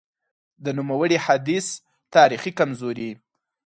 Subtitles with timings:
[0.63, 1.67] د نوموړي حدیث
[2.15, 3.11] تاریخي کمزوري: